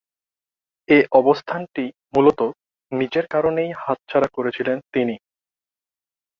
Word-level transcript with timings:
এ 0.89 0.99
অবস্থানটি 1.11 1.83
মূলতঃ 2.13 2.49
নিজের 2.91 3.25
কারণেই 3.27 3.69
হাতছাড়া 3.77 4.27
করেছিলেন 4.33 4.77
তিনি। 4.93 5.15